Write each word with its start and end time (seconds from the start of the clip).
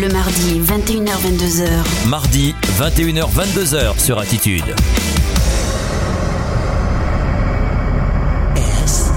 Le 0.00 0.08
mardi 0.10 0.60
21h-22h. 0.60 2.06
Mardi 2.06 2.54
21h-22h 2.78 3.98
sur 3.98 4.20
Attitude. 4.20 4.62
S 8.56 9.10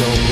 don't 0.00 0.29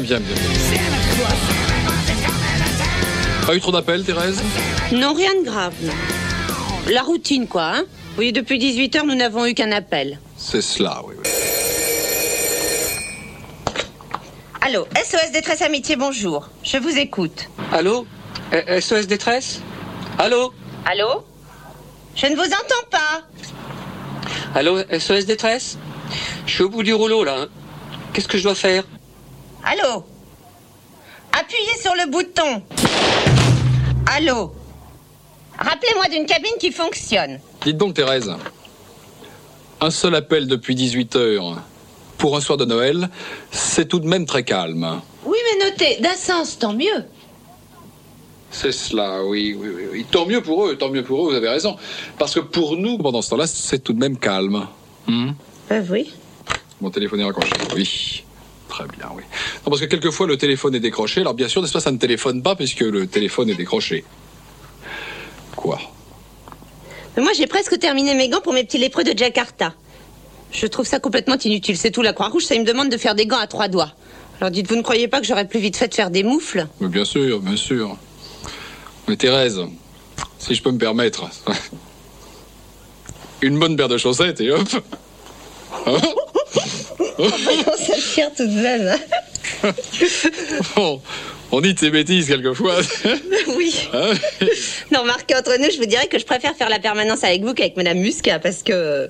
Bien, 0.00 0.18
bien, 0.18 0.20
bien. 0.20 0.36
Pas 3.46 3.54
eu 3.54 3.60
trop 3.60 3.72
d'appels, 3.72 4.04
Thérèse? 4.04 4.42
Non, 4.92 5.14
rien 5.14 5.34
de 5.40 5.44
grave. 5.44 5.72
La 6.90 7.02
routine, 7.02 7.46
quoi. 7.48 7.76
Hein 7.76 7.84
oui, 8.18 8.32
depuis 8.32 8.58
18 8.58 8.96
heures, 8.96 9.04
nous 9.06 9.14
n'avons 9.14 9.46
eu 9.46 9.54
qu'un 9.54 9.72
appel. 9.72 10.18
C'est 10.36 10.60
cela, 10.60 11.00
oui. 11.06 11.14
oui. 11.18 11.30
Allô, 14.60 14.86
SOS 15.02 15.32
Détresse 15.32 15.62
Amitié, 15.62 15.96
bonjour. 15.96 16.48
Je 16.62 16.76
vous 16.76 16.98
écoute. 16.98 17.48
Allô? 17.72 18.06
Eh, 18.52 18.80
SOS 18.80 19.06
détresse? 19.06 19.60
Allô? 20.18 20.52
Allô? 20.84 21.24
Je 22.16 22.26
ne 22.26 22.34
vous 22.36 22.42
entends 22.42 22.88
pas. 22.90 23.22
Allô 24.54 24.78
SOS 24.98 25.24
détresse? 25.24 25.78
Je 26.46 26.52
suis 26.52 26.62
au 26.64 26.68
bout 26.68 26.82
du 26.82 26.92
rouleau 26.92 27.24
là. 27.24 27.36
hein. 27.42 27.46
Qu'est-ce 28.12 28.28
que 28.28 28.36
je 28.38 28.42
dois 28.42 28.54
faire? 28.54 28.84
Allô 29.68 30.04
Appuyez 31.32 31.76
sur 31.82 31.92
le 31.96 32.08
bouton. 32.08 32.62
Allô 34.06 34.54
Rappelez-moi 35.58 36.08
d'une 36.08 36.24
cabine 36.24 36.52
qui 36.60 36.70
fonctionne. 36.70 37.40
Dites 37.64 37.76
donc, 37.76 37.94
Thérèse. 37.94 38.30
Un 39.80 39.90
seul 39.90 40.14
appel 40.14 40.46
depuis 40.46 40.76
18 40.76 41.16
heures 41.16 41.62
pour 42.16 42.36
un 42.36 42.40
soir 42.40 42.56
de 42.56 42.64
Noël, 42.64 43.10
c'est 43.50 43.88
tout 43.88 43.98
de 43.98 44.06
même 44.06 44.24
très 44.24 44.44
calme. 44.44 45.00
Oui, 45.24 45.36
mais 45.58 45.68
notez, 45.68 46.00
d'un 46.00 46.14
sens, 46.14 46.58
tant 46.58 46.72
mieux. 46.72 47.04
C'est 48.52 48.72
cela, 48.72 49.24
oui, 49.24 49.56
oui, 49.58 49.68
oui, 49.74 49.82
oui. 49.92 50.06
Tant 50.08 50.26
mieux 50.26 50.42
pour 50.42 50.66
eux, 50.66 50.76
tant 50.76 50.90
mieux 50.90 51.02
pour 51.02 51.26
eux, 51.26 51.30
vous 51.30 51.36
avez 51.36 51.48
raison. 51.48 51.76
Parce 52.18 52.34
que 52.34 52.40
pour 52.40 52.76
nous, 52.76 52.98
pendant 52.98 53.20
ce 53.20 53.30
temps-là, 53.30 53.48
c'est 53.48 53.80
tout 53.80 53.92
de 53.92 53.98
même 53.98 54.16
calme. 54.16 54.68
Hmm 55.08 55.32
Ben 55.68 55.84
oui. 55.90 56.12
Mon 56.80 56.90
téléphone 56.90 57.20
est 57.20 57.24
raccroché. 57.24 57.52
Oui. 57.74 58.24
Très 58.76 58.86
bien, 58.88 59.08
oui. 59.14 59.22
Non, 59.64 59.70
parce 59.70 59.80
que 59.80 59.86
quelquefois, 59.86 60.26
le 60.26 60.36
téléphone 60.36 60.74
est 60.74 60.80
décroché. 60.80 61.22
Alors, 61.22 61.32
bien 61.32 61.48
sûr, 61.48 61.62
n'est-ce 61.62 61.72
pas, 61.72 61.80
ça 61.80 61.90
ne 61.90 61.96
téléphone 61.96 62.42
pas 62.42 62.54
puisque 62.56 62.80
le 62.80 63.06
téléphone 63.06 63.48
est 63.48 63.54
décroché. 63.54 64.04
Quoi? 65.56 65.80
Mais 67.16 67.22
moi, 67.22 67.32
j'ai 67.34 67.46
presque 67.46 67.78
terminé 67.78 68.12
mes 68.14 68.28
gants 68.28 68.42
pour 68.42 68.52
mes 68.52 68.64
petits 68.64 68.76
lépreux 68.76 69.02
de 69.02 69.16
Jakarta. 69.16 69.72
Je 70.52 70.66
trouve 70.66 70.86
ça 70.86 71.00
complètement 71.00 71.38
inutile. 71.38 71.78
C'est 71.78 71.90
tout 71.90 72.02
la 72.02 72.12
Croix-Rouge, 72.12 72.44
ça 72.44 72.54
me 72.58 72.64
demande 72.64 72.90
de 72.90 72.98
faire 72.98 73.14
des 73.14 73.24
gants 73.24 73.38
à 73.38 73.46
trois 73.46 73.68
doigts. 73.68 73.92
Alors 74.42 74.50
dites, 74.50 74.68
vous 74.68 74.76
ne 74.76 74.82
croyez 74.82 75.08
pas 75.08 75.20
que 75.20 75.26
j'aurais 75.26 75.48
plus 75.48 75.60
vite 75.60 75.78
fait 75.78 75.88
de 75.88 75.94
faire 75.94 76.10
des 76.10 76.22
moufles? 76.22 76.66
Mais 76.80 76.88
bien 76.88 77.06
sûr, 77.06 77.40
bien 77.40 77.56
sûr. 77.56 77.96
Mais 79.08 79.16
Thérèse, 79.16 79.62
si 80.38 80.54
je 80.54 80.62
peux 80.62 80.70
me 80.70 80.78
permettre, 80.78 81.30
une 83.40 83.58
bonne 83.58 83.74
paire 83.74 83.88
de 83.88 83.96
chaussettes 83.96 84.42
et 84.42 84.50
hop. 84.50 84.68
Hein 87.18 87.28
Ça 87.78 87.94
tire 88.14 88.30
tout 88.36 88.46
de 88.46 88.60
même. 88.60 88.88
hein. 89.62 89.72
Bon, 90.76 91.00
on 91.52 91.60
dit 91.60 91.74
de 91.74 91.78
ces 91.78 91.90
bêtises 91.90 92.26
quelquefois. 92.28 92.76
oui. 93.56 93.74
Hein 93.92 94.10
Non, 94.92 95.04
Marc, 95.04 95.32
entre 95.36 95.56
nous, 95.58 95.70
je 95.70 95.78
vous 95.78 95.86
dirais 95.86 96.08
que 96.08 96.18
je 96.18 96.24
préfère 96.26 96.54
faire 96.56 96.68
la 96.68 96.78
permanence 96.78 97.24
avec 97.24 97.42
vous 97.42 97.54
qu'avec 97.54 97.76
Madame 97.76 97.98
Muscat, 97.98 98.38
parce 98.38 98.62
que... 98.62 99.08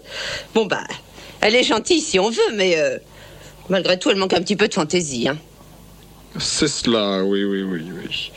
Bon, 0.54 0.66
bah, 0.66 0.84
elle 1.40 1.54
est 1.54 1.64
gentille 1.64 2.00
si 2.00 2.18
on 2.18 2.30
veut, 2.30 2.52
mais... 2.54 2.78
euh, 2.78 2.98
malgré 3.68 3.98
tout, 3.98 4.10
elle 4.10 4.16
manque 4.16 4.34
un 4.34 4.40
petit 4.42 4.56
peu 4.56 4.68
de 4.68 4.74
fantaisie. 4.74 5.28
Hein. 5.28 5.36
C'est 6.38 6.68
cela, 6.68 7.24
oui, 7.24 7.42
oui, 7.44 7.62
oui, 7.62 7.82
oui. 7.90 8.30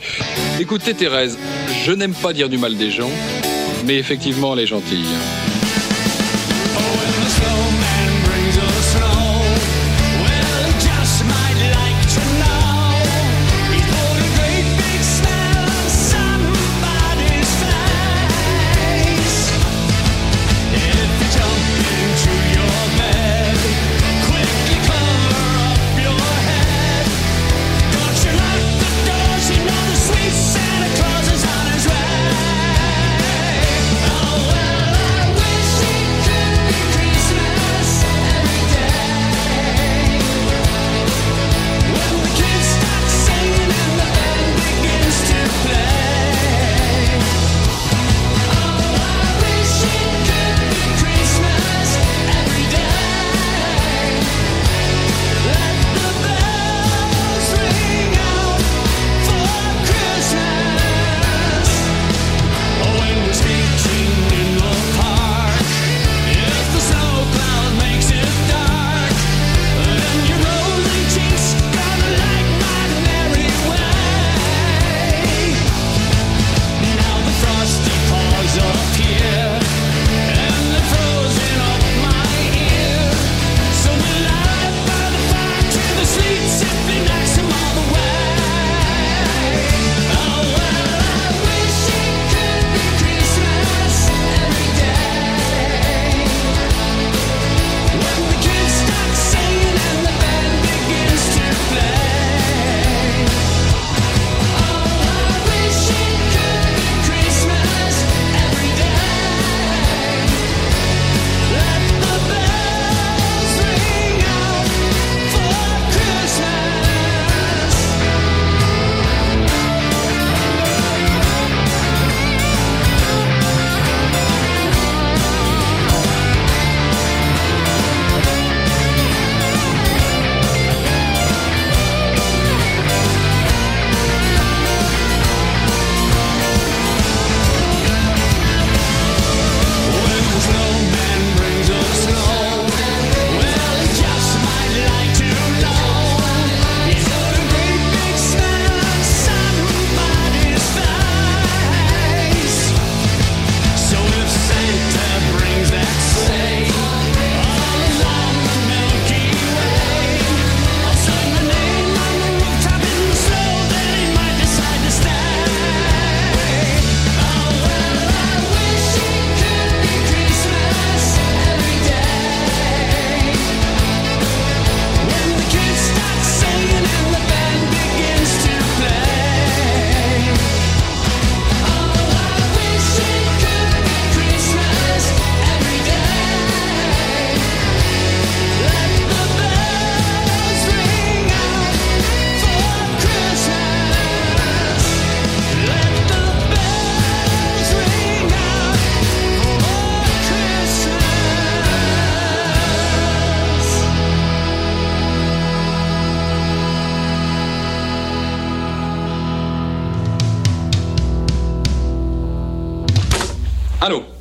Écoutez, 0.58 0.94
Thérèse, 0.94 1.38
je 1.84 1.92
n'aime 1.92 2.14
pas 2.14 2.32
dire 2.32 2.48
du 2.48 2.56
mal 2.56 2.76
des 2.76 2.90
gens, 2.90 3.10
mais 3.84 3.96
effectivement, 3.98 4.54
elle 4.54 4.60
est 4.60 4.66
gentille. 4.66 5.04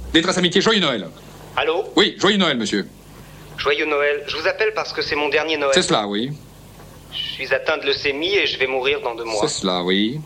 Allô 0.09 0.13
Détresse 0.13 0.37
Amitié, 0.39 0.61
joyeux 0.61 0.79
Noël. 0.79 1.07
Allô 1.55 1.83
Oui, 1.95 2.15
joyeux 2.17 2.37
Noël, 2.37 2.57
monsieur. 2.57 2.87
Joyeux 3.57 3.85
Noël. 3.85 4.23
Je 4.27 4.37
vous 4.37 4.47
appelle 4.47 4.71
parce 4.73 4.91
que 4.91 5.01
c'est 5.03 5.15
mon 5.15 5.29
dernier 5.29 5.57
Noël. 5.57 5.71
C'est 5.73 5.83
cela, 5.83 6.07
oui. 6.07 6.31
Je 7.11 7.17
suis 7.17 7.53
atteint 7.53 7.77
de 7.77 7.85
leucémie 7.85 8.35
et 8.35 8.47
je 8.47 8.57
vais 8.57 8.67
mourir 8.67 9.01
dans 9.01 9.13
deux 9.15 9.23
mois. 9.23 9.41
C'est 9.41 9.61
cela, 9.61 9.83
oui. 9.83 10.19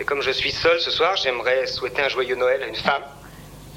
Et 0.00 0.04
comme 0.04 0.22
je 0.22 0.30
suis 0.30 0.50
seul 0.50 0.80
ce 0.80 0.90
soir, 0.90 1.16
j'aimerais 1.16 1.66
souhaiter 1.66 2.02
un 2.02 2.08
joyeux 2.08 2.36
Noël 2.36 2.62
à 2.62 2.68
une 2.68 2.74
femme. 2.74 3.02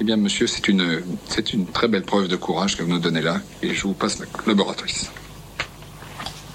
Eh 0.00 0.04
bien, 0.04 0.16
monsieur, 0.16 0.46
c'est 0.46 0.68
une, 0.68 1.02
c'est 1.28 1.52
une 1.52 1.66
très 1.66 1.88
belle 1.88 2.04
preuve 2.04 2.28
de 2.28 2.36
courage 2.36 2.76
que 2.76 2.82
vous 2.82 2.90
nous 2.90 2.98
donnez 2.98 3.22
là, 3.22 3.40
et 3.62 3.74
je 3.74 3.82
vous 3.82 3.94
passe 3.94 4.18
la 4.18 4.26
collaboratrice. 4.26 5.10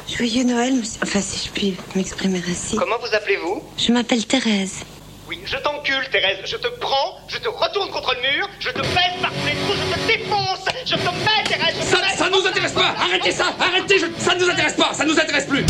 Joyeux 0.07 0.43
Noël, 0.43 0.73
monsieur. 0.75 0.99
Enfin, 1.03 1.21
si 1.21 1.47
je 1.47 1.51
puis 1.51 1.75
m'exprimer 1.95 2.41
ainsi. 2.49 2.75
Comment 2.75 2.97
vous 2.99 3.15
appelez-vous? 3.15 3.63
Je 3.77 3.91
m'appelle 3.91 4.25
Thérèse. 4.25 4.83
Oui, 5.31 5.39
je 5.45 5.55
t'encule, 5.55 6.09
Thérèse. 6.11 6.39
Je 6.43 6.57
te 6.57 6.67
prends, 6.67 7.17
je 7.29 7.37
te 7.37 7.47
retourne 7.47 7.89
contre 7.89 8.13
le 8.15 8.21
mur, 8.35 8.49
je 8.59 8.67
te 8.69 8.81
baisse 8.81 9.15
par 9.21 9.31
tous 9.31 9.45
les 9.45 9.53
trous, 9.53 9.73
je 9.79 9.95
te 9.95 10.07
défonce. 10.19 10.65
Je 10.85 10.95
te 10.95 10.99
mets, 10.99 11.43
Thérèse. 11.47 11.75
Je 11.79 11.85
te 11.85 11.85
Ça, 11.95 12.01
mets. 12.01 12.17
ça 12.17 12.29
nous 12.29 12.45
intéresse 12.45 12.73
pas 12.73 12.93
Arrêtez 12.99 13.31
ça 13.31 13.45
Arrêtez 13.57 13.97
je- 13.99 14.07
Ça 14.21 14.35
ne 14.35 14.43
nous 14.43 14.49
intéresse 14.49 14.73
pas 14.73 14.93
Ça 14.93 15.05
nous 15.05 15.17
intéresse 15.17 15.45
plus 15.45 15.63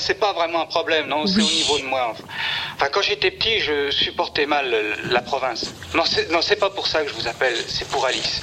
c'est 0.00 0.14
pas 0.14 0.32
vraiment 0.32 0.62
un 0.62 0.66
problème, 0.66 1.06
non, 1.08 1.26
c'est 1.26 1.40
au 1.40 1.50
niveau 1.50 1.78
de 1.78 1.84
moi. 1.84 2.14
Enfin, 2.74 2.88
quand 2.92 3.02
j'étais 3.02 3.30
petit, 3.30 3.60
je 3.60 3.90
supportais 3.90 4.46
mal 4.46 4.72
euh, 4.72 4.94
la 5.10 5.20
province. 5.20 5.66
Non, 5.94 6.04
c'est 6.06 6.30
non, 6.30 6.40
c'est 6.42 6.56
pas 6.56 6.70
pour 6.70 6.86
ça 6.86 7.02
que 7.02 7.08
je 7.10 7.14
vous 7.14 7.28
appelle, 7.28 7.56
c'est 7.68 7.86
pour 7.88 8.04
Alice. 8.06 8.40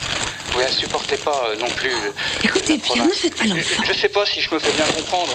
Vous 0.52 0.62
ne 0.62 0.68
supportez 0.68 1.18
pas 1.18 1.44
euh, 1.50 1.56
non 1.58 1.68
plus. 1.70 1.92
euh, 1.92 2.12
Écoutez, 2.44 2.74
la 2.78 2.80
Pierre, 2.80 2.96
province. 2.98 3.08
ne 3.10 3.14
faites 3.14 3.36
pas 3.36 3.46
l'enfant. 3.46 3.84
Je, 3.86 3.94
je 3.94 4.00
sais 4.00 4.10
pas 4.10 4.26
si 4.26 4.42
je 4.42 4.54
me 4.54 4.60
fais 4.60 4.72
bien 4.72 4.86
comprendre. 4.96 5.34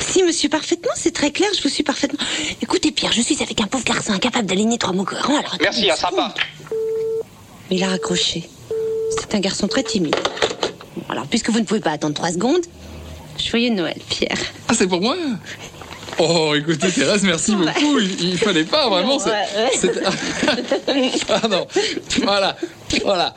Si, 0.00 0.22
monsieur, 0.22 0.48
parfaitement, 0.48 0.92
c'est 0.96 1.12
très 1.14 1.30
clair, 1.30 1.48
je 1.56 1.62
vous 1.62 1.68
suis 1.68 1.82
parfaitement. 1.84 2.18
Écoutez, 2.62 2.90
Pierre, 2.90 3.12
je 3.12 3.20
suis 3.22 3.40
avec 3.42 3.60
un 3.60 3.66
pauvre 3.66 3.84
garçon 3.84 4.12
incapable 4.12 4.46
d'aligner 4.46 4.78
trois 4.78 4.92
mots 4.94 5.04
cohérents, 5.04 5.38
alors. 5.38 5.56
Merci, 5.60 5.84
une 5.84 5.90
hein, 5.90 5.96
sympa. 5.96 6.34
Mais 7.70 7.76
il 7.76 7.84
a 7.84 7.88
raccroché. 7.88 8.48
C'est 9.20 9.34
un 9.34 9.40
garçon 9.40 9.68
très 9.68 9.82
timide. 9.82 10.16
Alors, 11.08 11.26
puisque 11.26 11.50
vous 11.50 11.60
ne 11.60 11.64
pouvez 11.64 11.80
pas 11.80 11.90
attendre 11.92 12.14
trois 12.14 12.30
secondes, 12.32 12.64
joyeux 13.38 13.70
Noël, 13.70 13.96
Pierre. 14.08 14.38
Ah, 14.68 14.74
c'est 14.74 14.86
pour 14.86 15.00
moi 15.00 15.16
Oh, 16.20 16.52
écoutez, 16.56 16.90
Thérèse, 16.90 17.22
merci 17.22 17.54
beaucoup. 17.54 18.00
Il, 18.00 18.30
il 18.30 18.38
fallait 18.38 18.64
pas, 18.64 18.88
vraiment. 18.88 19.20
C'est- 19.20 19.30
ah 21.28 21.42
non, 21.48 21.66
voilà, 22.24 22.56
voilà. 23.04 23.34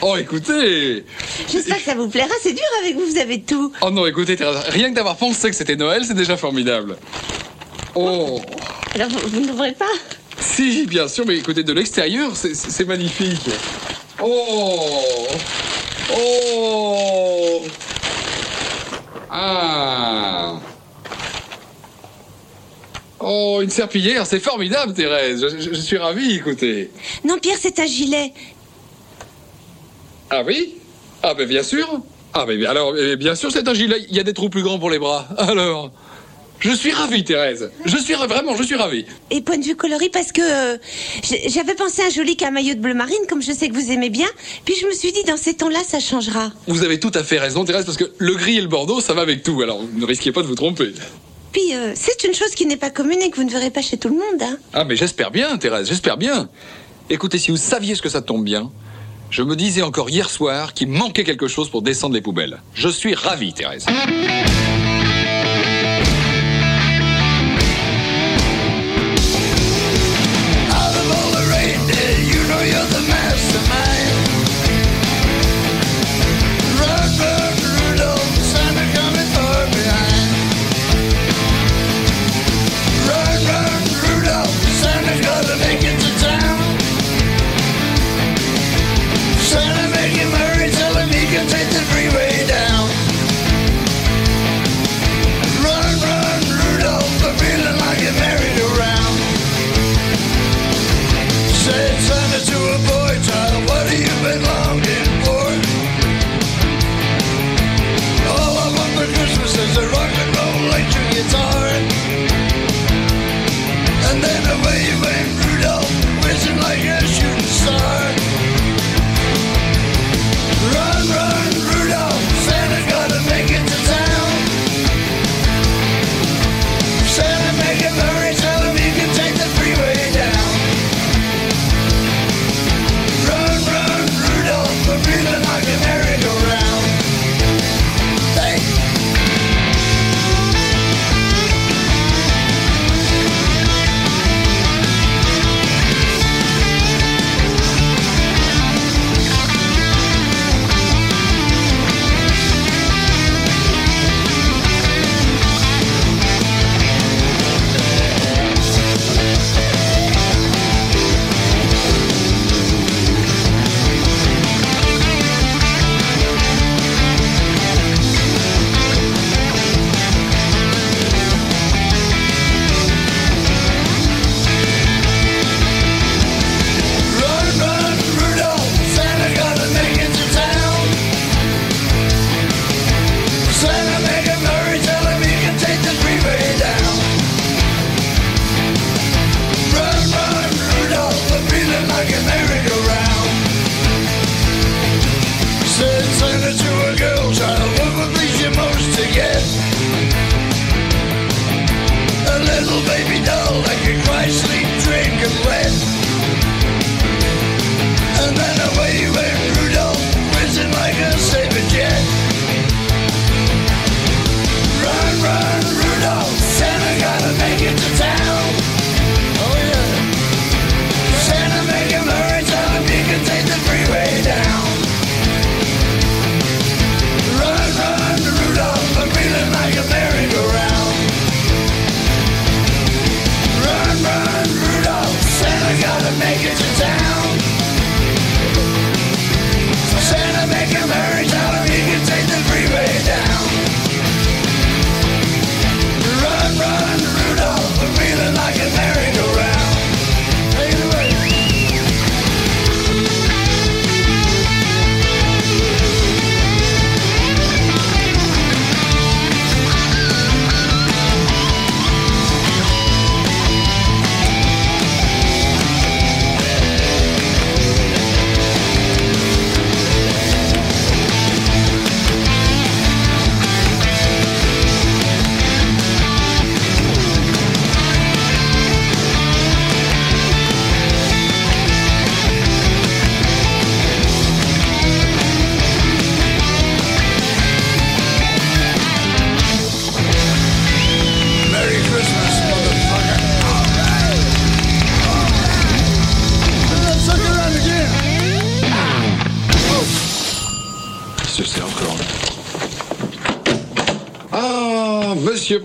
Oh, 0.00 0.16
écoutez. 0.16 1.04
J'espère 1.50 1.78
que 1.78 1.82
ça 1.82 1.94
vous 1.96 2.08
plaira, 2.08 2.28
c'est 2.40 2.52
dur 2.52 2.62
avec 2.82 2.94
vous, 2.94 3.04
vous 3.04 3.18
avez 3.18 3.40
tout. 3.42 3.72
Oh 3.80 3.90
non, 3.90 4.06
écoutez, 4.06 4.36
Thérèse, 4.36 4.58
rien 4.68 4.90
que 4.90 4.94
d'avoir 4.94 5.16
pensé 5.16 5.50
que 5.50 5.56
c'était 5.56 5.74
Noël, 5.74 6.04
c'est 6.06 6.14
déjà 6.14 6.36
formidable. 6.36 6.96
Oh, 7.96 8.40
Alors 8.94 9.08
vous, 9.08 9.28
vous 9.28 9.40
n'ouvrez 9.40 9.72
pas 9.72 9.86
si, 10.40 10.86
bien 10.86 11.08
sûr, 11.08 11.26
mais 11.26 11.36
écoutez, 11.36 11.64
de 11.64 11.72
l'extérieur, 11.72 12.30
c'est 12.36 12.54
c'est 12.54 12.84
magnifique. 12.84 13.50
Oh, 14.22 15.02
oh. 16.16 17.07
Ah. 19.40 20.54
Oh, 23.20 23.60
une 23.62 23.70
serpillière, 23.70 24.26
c'est 24.26 24.40
formidable, 24.40 24.94
Thérèse. 24.94 25.40
Je, 25.48 25.58
je- 25.60 25.74
je 25.74 25.80
suis 25.80 25.96
ravi, 25.96 26.36
écoutez. 26.36 26.90
Non, 27.24 27.38
Pierre, 27.38 27.56
c'est 27.60 27.78
un 27.78 27.86
gilet. 27.86 28.32
Ah 30.30 30.42
oui? 30.44 30.74
Ah 31.22 31.34
ben 31.34 31.46
bien 31.48 31.62
sûr. 31.62 31.88
Ah 32.34 32.44
ben 32.46 32.58
bien- 32.58 32.70
alors 32.70 32.94
eh, 32.96 33.16
bien 33.16 33.34
sûr 33.34 33.50
c'est 33.50 33.66
un 33.66 33.74
gilet. 33.74 34.04
Il 34.10 34.16
y 34.16 34.20
a 34.20 34.22
des 34.22 34.34
trous 34.34 34.50
plus 34.50 34.62
grands 34.62 34.78
pour 34.78 34.90
les 34.90 34.98
bras. 34.98 35.26
Alors, 35.38 35.90
je 36.60 36.70
suis 36.72 36.90
ravi 36.92 37.24
Thérèse. 37.24 37.70
Je 37.84 37.96
suis 37.96 38.14
ra- 38.14 38.26
vraiment, 38.26 38.56
je 38.56 38.62
suis 38.64 38.74
ravi. 38.74 39.04
Et 39.30 39.40
point 39.42 39.58
de 39.58 39.64
vue 39.64 39.76
coloris, 39.76 40.08
parce 40.10 40.32
que 40.32 40.40
euh, 40.42 40.76
j'avais 41.48 41.74
pensé 41.74 42.02
à 42.02 42.06
un 42.06 42.10
joli 42.10 42.36
camaillot 42.36 42.74
de 42.74 42.80
bleu 42.80 42.94
marine, 42.94 43.16
comme 43.28 43.42
je 43.42 43.52
sais 43.52 43.68
que 43.68 43.74
vous 43.74 43.90
aimez 43.92 44.10
bien. 44.10 44.26
Puis 44.64 44.74
je 44.80 44.86
me 44.86 44.92
suis 44.92 45.12
dit, 45.12 45.22
dans 45.24 45.36
ces 45.36 45.54
tons-là, 45.54 45.80
ça 45.86 46.00
changera. 46.00 46.50
Vous 46.66 46.82
avez 46.84 46.98
tout 47.00 47.12
à 47.14 47.22
fait 47.22 47.38
raison 47.38 47.64
Thérèse 47.64 47.84
parce 47.84 47.96
que 47.96 48.10
le 48.18 48.34
gris 48.34 48.58
et 48.58 48.60
le 48.60 48.68
bordeaux 48.68 49.00
ça 49.00 49.14
va 49.14 49.22
avec 49.22 49.42
tout. 49.42 49.60
Alors 49.62 49.80
ne 49.94 50.04
risquez 50.04 50.32
pas 50.32 50.42
de 50.42 50.46
vous 50.46 50.54
tromper. 50.56 50.92
Puis 51.52 51.74
euh, 51.74 51.92
c'est 51.94 52.24
une 52.24 52.34
chose 52.34 52.50
qui 52.54 52.66
n'est 52.66 52.76
pas 52.76 52.90
commune 52.90 53.22
et 53.22 53.30
que 53.30 53.36
vous 53.36 53.44
ne 53.44 53.50
verrez 53.50 53.70
pas 53.70 53.82
chez 53.82 53.96
tout 53.96 54.08
le 54.08 54.14
monde. 54.16 54.42
Hein. 54.42 54.58
Ah 54.72 54.84
mais 54.84 54.96
j'espère 54.96 55.30
bien 55.30 55.56
Thérèse, 55.58 55.88
j'espère 55.88 56.16
bien. 56.16 56.48
Écoutez, 57.10 57.38
si 57.38 57.50
vous 57.50 57.56
saviez 57.56 57.94
ce 57.94 58.02
que 58.02 58.08
ça 58.10 58.20
tombe 58.20 58.44
bien, 58.44 58.70
je 59.30 59.42
me 59.42 59.56
disais 59.56 59.82
encore 59.82 60.10
hier 60.10 60.28
soir 60.28 60.74
qu'il 60.74 60.88
manquait 60.88 61.24
quelque 61.24 61.48
chose 61.48 61.70
pour 61.70 61.82
descendre 61.82 62.14
les 62.14 62.20
poubelles. 62.20 62.60
Je 62.74 62.88
suis 62.88 63.14
ravi 63.14 63.52
Thérèse. 63.54 63.86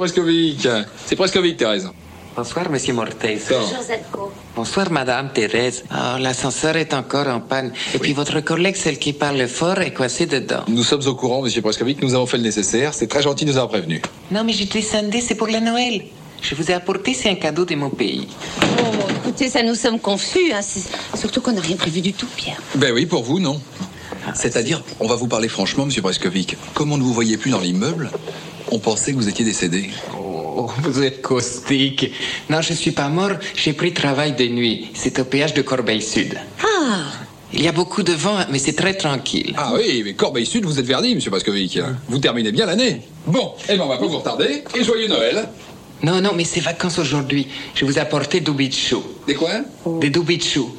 C'est 0.07 1.15
Prescovic, 1.15 1.55
Thérèse. 1.57 1.89
Bonsoir, 2.35 2.69
monsieur 2.69 2.93
Mortez. 2.93 3.37
Bonjour 3.49 3.81
Zadko. 3.81 4.31
Bonsoir, 4.55 4.91
madame 4.91 5.29
Thérèse. 5.31 5.83
Oh, 5.91 6.17
l'ascenseur 6.19 6.75
est 6.75 6.93
encore 6.93 7.27
en 7.27 7.39
panne. 7.39 7.71
Et 7.93 7.99
puis 7.99 8.11
votre 8.13 8.41
collègue, 8.41 8.75
celle 8.75 8.97
qui 8.99 9.13
parle 9.13 9.47
fort, 9.47 9.79
est 9.79 9.93
coincée 9.93 10.25
dedans. 10.25 10.63
Nous 10.67 10.83
sommes 10.83 11.05
au 11.07 11.15
courant, 11.15 11.41
monsieur 11.41 11.61
Prescovic, 11.61 12.01
nous 12.01 12.15
avons 12.15 12.25
fait 12.25 12.37
le 12.37 12.43
nécessaire. 12.43 12.93
C'est 12.93 13.07
très 13.07 13.21
gentil 13.21 13.45
de 13.45 13.51
nous 13.51 13.57
avoir 13.57 13.69
prévenus. 13.69 14.01
Non, 14.31 14.43
mais 14.43 14.51
j'ai 14.51 14.65
descendu, 14.65 15.21
c'est 15.21 15.35
pour 15.35 15.47
la 15.47 15.61
Noël. 15.61 16.01
Je 16.41 16.55
vous 16.55 16.69
ai 16.69 16.73
apporté, 16.73 17.13
c'est 17.13 17.29
un 17.29 17.35
cadeau 17.35 17.63
de 17.63 17.75
mon 17.75 17.89
pays. 17.89 18.27
Oh, 18.79 18.83
écoutez, 19.23 19.47
ça 19.47 19.63
nous 19.63 19.75
sommes 19.75 19.99
confus. 19.99 20.51
Hein. 20.53 20.61
c'est- 20.61 20.89
Surtout 21.17 21.39
qu'on 21.39 21.53
n'a 21.53 21.61
rien 21.61 21.77
prévu 21.77 22.01
du 22.01 22.11
tout, 22.11 22.27
Pierre. 22.35 22.57
Ben 22.75 22.91
oui, 22.93 23.05
pour 23.05 23.23
vous, 23.23 23.39
non. 23.39 23.61
C'est-à-dire, 24.33 24.81
on 24.99 25.07
va 25.07 25.15
vous 25.15 25.27
parler 25.27 25.47
franchement, 25.49 25.85
monsieur 25.85 26.01
Prescovic. 26.01 26.57
Comme 26.73 26.91
on 26.91 26.97
ne 26.97 27.03
vous 27.03 27.13
voyait 27.13 27.37
plus 27.37 27.51
dans 27.51 27.59
l'immeuble, 27.59 28.09
on 28.73 28.79
pensait 28.79 29.11
que 29.11 29.17
vous 29.17 29.29
étiez 29.29 29.45
décédé. 29.45 29.91
Oh, 30.17 30.69
vous 30.81 31.03
êtes 31.03 31.21
caustique. 31.21 32.11
Non, 32.49 32.61
je 32.61 32.73
suis 32.73 32.91
pas 32.91 33.07
mort, 33.07 33.33
j'ai 33.55 33.73
pris 33.73 33.93
travail 33.93 34.33
de 34.33 34.45
nuit. 34.47 34.87
C'est 34.95 35.19
au 35.19 35.25
péage 35.25 35.53
de 35.53 35.61
Corbeil-Sud. 35.61 36.39
Ah 36.63 37.03
Il 37.53 37.61
y 37.61 37.67
a 37.67 37.71
beaucoup 37.71 38.01
de 38.01 38.13
vent, 38.13 38.39
mais 38.49 38.57
c'est 38.57 38.73
très 38.73 38.95
tranquille. 38.95 39.53
Ah 39.57 39.73
oui, 39.75 40.01
mais 40.03 40.15
Corbeil-Sud, 40.15 40.65
vous 40.65 40.79
êtes 40.79 40.87
verdi, 40.87 41.13
monsieur 41.13 41.29
Prescovic. 41.29 41.79
Vous 42.07 42.17
terminez 42.17 42.51
bien 42.51 42.65
l'année. 42.65 43.01
Bon, 43.27 43.53
eh 43.69 43.77
ben 43.77 43.83
on 43.83 43.87
va 43.87 43.97
pas 43.97 44.07
vous 44.07 44.17
retarder. 44.17 44.63
Et 44.75 44.83
joyeux 44.83 45.07
Noël. 45.07 45.47
Non, 46.01 46.19
non, 46.19 46.31
mais 46.35 46.43
c'est 46.43 46.59
vacances 46.59 46.97
aujourd'hui. 46.97 47.47
Je 47.75 47.85
vous 47.85 47.97
ai 47.97 48.01
apporté 48.01 48.39
du 48.39 48.51
bichou. 48.51 49.03
Des 49.27 49.35
quoi? 49.35 49.51
Des 50.01 50.09
doubichous. 50.09 50.75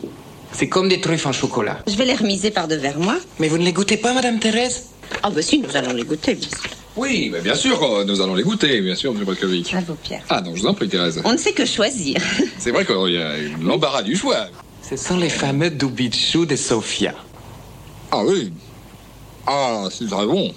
C'est 0.53 0.69
comme 0.69 0.89
des 0.89 1.01
truffes 1.01 1.27
en 1.27 1.33
chocolat. 1.33 1.79
Je 1.87 1.95
vais 1.95 2.05
les 2.05 2.15
remiser 2.15 2.51
par 2.51 2.67
devers 2.67 2.99
moi. 2.99 3.17
Mais 3.39 3.47
vous 3.49 3.59
ne 3.59 3.65
les 3.65 3.73
goûtez 3.73 3.97
pas, 3.97 4.13
Madame 4.13 4.41
Thérèse? 4.41 4.87
Ah 5.23 5.31
bah 5.31 5.43
si, 5.43 5.61
nous 5.61 5.77
allons 5.77 5.93
les 5.93 6.03
goûter, 6.05 6.35
bien 6.35 6.49
sûr. 6.49 6.71
Oui, 6.97 7.29
mais 7.33 7.41
bien 7.41 7.57
sûr, 7.57 7.83
euh, 7.83 8.05
nous 8.05 8.21
allons 8.21 8.35
les 8.35 8.45
goûter, 8.45 8.81
bien 8.81 8.95
sûr, 8.95 9.13
monsieur 9.13 9.27
Prescovic. 9.27 9.71
Bravo, 9.73 9.97
Pierre. 10.01 10.23
Ah 10.29 10.41
non, 10.41 10.55
je 10.55 10.63
vous 10.63 10.67
en 10.69 10.75
prie, 10.75 10.89
Thérèse. 10.89 11.21
On 11.25 11.33
ne 11.33 11.37
sait 11.37 11.53
que 11.53 11.65
choisir. 11.65 12.19
C'est 12.59 12.71
vrai 12.71 12.87
qu'il 12.87 13.13
y 13.13 13.19
a 13.19 13.35
l'embarras 13.61 14.03
du 14.03 14.15
choix. 14.15 14.47
Ce 14.81 14.97
sont 14.97 15.17
les 15.17 15.29
fameux 15.29 15.71
doubichous 15.71 16.47
de 16.47 16.57
Sofia. 16.57 17.15
Ah 18.13 18.23
oui. 18.25 18.53
Ah, 19.47 19.89
c'est 19.91 20.07
très 20.07 20.27
bon. 20.27 20.53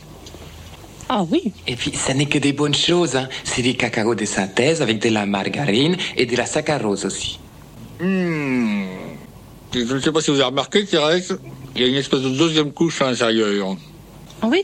Ah 1.10 1.24
oui. 1.30 1.54
Et 1.66 1.76
puis, 1.76 1.92
ça 1.94 2.14
n'est 2.14 2.26
que 2.26 2.38
des 2.38 2.54
bonnes 2.54 2.76
choses. 2.76 3.16
Hein. 3.16 3.30
C'est 3.44 3.62
du 3.62 3.76
cacao 3.76 4.16
de 4.16 4.26
synthèse 4.26 4.82
avec 4.82 5.00
de 5.00 5.10
la 5.10 5.26
margarine 5.26 5.96
et 6.16 6.26
de 6.26 6.36
la 6.36 6.46
saccharose 6.46 7.06
aussi. 7.06 7.40
Hmm. 8.00 8.84
Je 9.74 9.94
ne 9.94 10.00
sais 10.00 10.12
pas 10.12 10.22
si 10.22 10.32
vous 10.32 10.38
avez 10.38 10.46
remarqué, 10.46 10.86
Thérèse, 10.86 11.38
il 11.76 11.82
y 11.82 11.86
a 11.86 11.88
une 11.88 11.96
espèce 11.96 12.22
de 12.22 12.30
deuxième 12.30 12.72
couche 12.72 13.02
à 13.02 13.10
l'intérieur. 13.10 13.76
Ah 14.42 14.48
oui. 14.48 14.64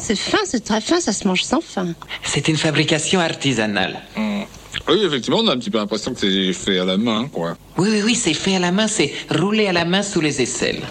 C'est 0.00 0.16
fin, 0.16 0.38
c'est 0.44 0.64
très 0.64 0.80
fin, 0.80 1.00
ça 1.00 1.12
se 1.12 1.26
mange 1.26 1.42
sans 1.42 1.60
fin. 1.60 1.88
C'est 2.22 2.48
une 2.48 2.56
fabrication 2.56 3.20
artisanale. 3.20 4.00
Hmm. 4.16 4.42
Oui, 4.88 5.02
effectivement, 5.04 5.40
on 5.40 5.48
a 5.48 5.52
un 5.52 5.58
petit 5.58 5.70
peu 5.70 5.78
l'impression 5.78 6.14
que 6.14 6.20
c'est 6.20 6.52
fait 6.52 6.78
à 6.78 6.84
la 6.84 6.96
main, 6.96 7.28
quoi. 7.28 7.56
Oui, 7.76 7.88
oui, 7.90 8.02
oui, 8.04 8.14
c'est 8.14 8.34
fait 8.34 8.56
à 8.56 8.58
la 8.58 8.72
main, 8.72 8.86
c'est 8.86 9.12
roulé 9.30 9.66
à 9.66 9.72
la 9.72 9.84
main 9.84 10.02
sous 10.02 10.20
les 10.20 10.40
aisselles. 10.40 10.82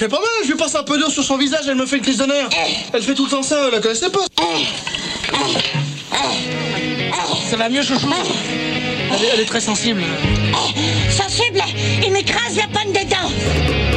Fais 0.00 0.08
pas 0.08 0.16
mal, 0.16 0.28
je 0.44 0.48
lui 0.48 0.56
passe 0.56 0.74
un 0.76 0.82
peu 0.82 0.96
d'eau 0.96 1.10
sur 1.10 1.22
son 1.22 1.36
visage, 1.36 1.66
elle 1.68 1.74
me 1.74 1.84
fait 1.84 1.96
une 1.96 2.02
crise 2.02 2.16
d'honneur. 2.16 2.48
Elle 2.94 3.02
fait 3.02 3.14
tout 3.14 3.26
le 3.26 3.30
temps 3.30 3.42
ça, 3.42 3.66
elle 3.66 3.72
la 3.72 3.80
connaissait 3.80 4.08
pas. 4.08 4.20
Ça 7.50 7.56
va 7.58 7.68
mieux, 7.68 7.82
chouchou 7.82 8.08
elle 9.12 9.22
est, 9.22 9.28
elle 9.34 9.40
est 9.40 9.44
très 9.44 9.60
sensible. 9.60 10.02
Sensible 11.10 11.62
Il 12.02 12.12
m'écrase 12.12 12.56
la 12.56 12.66
pomme 12.68 12.92
des 12.94 13.04
dents 13.04 13.89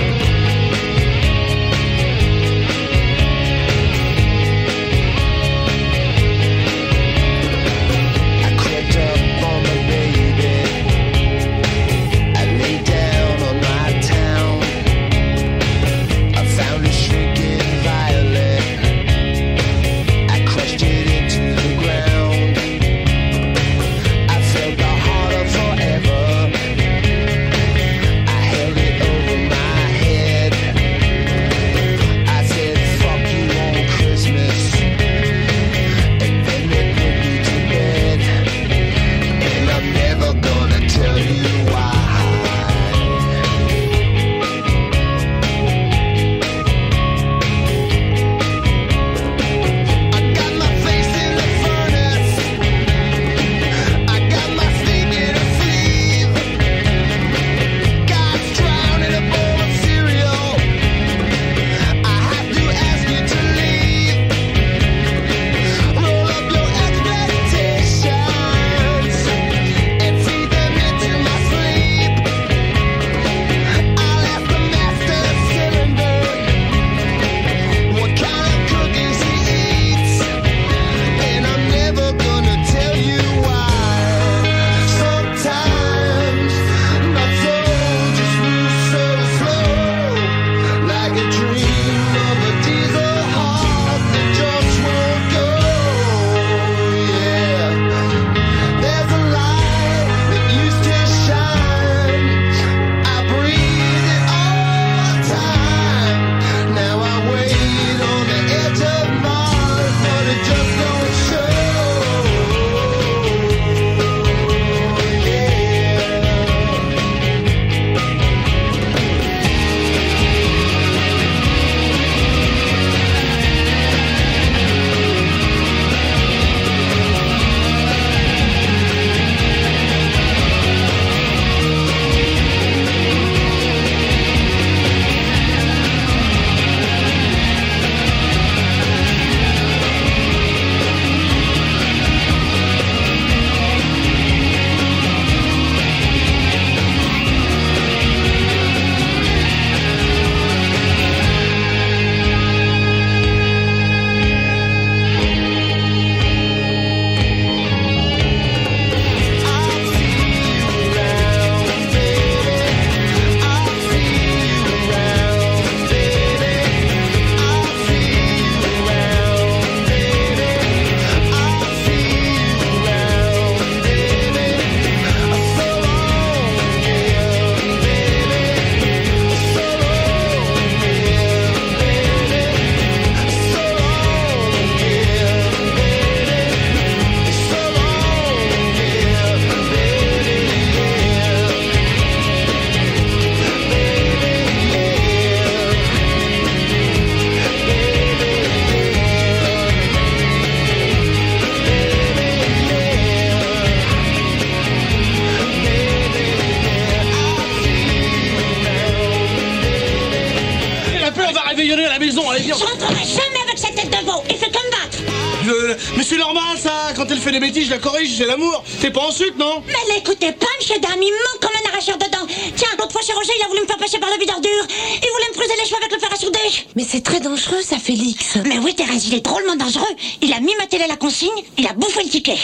c'est 218.13 218.26
l'amour. 218.26 218.63
T'es 218.82 218.91
pas 218.91 219.02
en 219.02 219.12
sucre, 219.12 219.38
non 219.38 219.63
Mais 219.67 219.95
l'écoutez 219.95 220.32
pas, 220.32 220.45
monsieur 220.60 220.80
Dame, 220.80 221.02
il 221.02 221.12
manque 221.12 221.41
comme 221.41 221.52
un 221.63 221.69
arracheur 221.69 221.97
dedans. 221.97 222.26
Tiens, 222.56 222.69
l'autre 222.80 222.91
fois 222.91 223.02
chez 223.02 223.13
Roger, 223.13 223.34
il 223.39 223.43
a 223.43 223.47
voulu 223.47 223.62
me 223.62 223.65
faire 223.67 223.78
passer 223.78 223.99
par 223.99 224.10
le 224.10 224.19
videur 224.19 224.39
dur. 224.39 224.49
Il 224.69 225.10
voulait 225.12 225.30
me 225.30 225.34
creuser 225.34 225.54
les 225.60 225.65
cheveux 225.65 225.78
avec 225.82 225.91
le 225.93 225.99
fer 225.99 226.10
à 226.12 226.15
souder. 226.15 226.67
Mais 226.76 226.84
c'est 226.88 227.02
très 227.02 227.19
dangereux, 227.19 227.62
ça, 227.62 227.78
Félix. 227.78 228.38
Mais 228.45 228.58
oui, 228.60 228.73
Thérèse, 228.76 229.08
il 229.08 229.15
est 229.15 229.21
drôlement 229.26 229.56
dangereux. 229.56 229.86
Il 230.21 230.32
a 230.34 230.39
mis 230.39 230.54
ma 230.60 230.67
télé 230.67 230.84
à 230.86 230.88
la 230.88 230.97
consigne, 230.97 231.30
il 231.58 231.67
a 231.67 231.73
bouffé 231.73 232.04
le 232.04 232.10
ticket. 232.10 232.38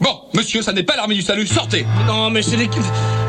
Bon, 0.00 0.20
monsieur, 0.34 0.60
ça 0.60 0.72
n'est 0.72 0.82
pas 0.82 0.96
l'armée 0.96 1.14
du 1.14 1.22
salut, 1.22 1.46
sortez. 1.46 1.86
Non, 2.06 2.28
mais 2.30 2.42
c'est 2.42 2.56
des... 2.56 2.68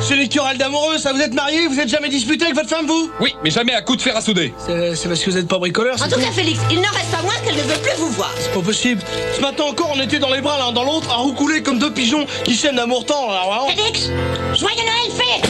C'est 0.02 0.18
des 0.18 0.28
querelles 0.28 0.58
d'amoureux, 0.58 0.98
ça. 0.98 1.14
Vous 1.14 1.22
êtes 1.22 1.34
mariés, 1.34 1.68
vous 1.68 1.80
êtes 1.80 1.88
jamais 1.88 2.10
disputé 2.10 2.44
avec 2.46 2.56
votre 2.56 2.70
femme, 2.70 2.86
vous 2.86 3.10
Oui, 3.22 3.34
mais 3.44 3.50
jamais 3.50 3.74
à 3.74 3.82
coup 3.82 3.96
de 3.96 4.02
fer 4.02 4.16
à 4.16 4.22
souder. 4.22 4.54
C'est 4.66 4.94
c'est 4.96 5.08
parce 5.08 5.22
que 5.22 5.30
vous 5.32 5.38
êtes 5.38 5.48
pas 5.48 5.58
bricoleur, 5.58 5.96
En 6.02 6.08
tout 6.10 6.20
cas, 6.20 6.32
Félix, 6.32 6.60
il 6.70 6.78
n'en 6.82 6.90
reste 6.90 7.12
pas 7.12 7.22
moins 7.24 7.34
qu'elle 7.46 7.56
ne 7.56 7.62
veut 7.62 7.80
plus 7.82 7.96
vous 7.98 8.05
voir. 8.16 8.34
C'est 8.40 8.52
pas 8.54 8.62
possible. 8.62 9.02
Ce 9.36 9.42
matin 9.42 9.64
encore, 9.64 9.92
on 9.94 10.00
était 10.02 10.20
dans 10.20 10.32
les 10.32 10.42
bras 10.42 10.58
l'un 10.58 10.72
dans 10.72 10.84
l'autre, 10.84 11.10
à 11.12 11.18
roucouler 11.18 11.62
comme 11.62 11.80
deux 11.80 11.92
pigeons 11.92 12.26
qui 12.44 12.56
chaînent 12.56 12.78
d'amour 12.78 13.06
temps, 13.06 13.30
là. 13.30 13.44
Félix 13.76 14.10
Joyeux 14.54 14.76
Noël, 14.78 15.12
fait 15.12 15.42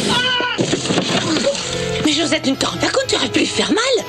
Mais 2.05 2.11
Josette, 2.11 2.47
une 2.47 2.57
pas 2.57 2.67
compte, 2.67 3.07
tu 3.07 3.15
aurais 3.15 3.29
pu 3.29 3.39
lui 3.39 3.45
faire 3.45 3.71
mal. 3.71 4.04